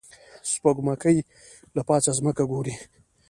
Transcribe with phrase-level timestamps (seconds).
[0.51, 1.17] سپوږمکۍ
[1.75, 2.75] له پاسه ځمکه ګوري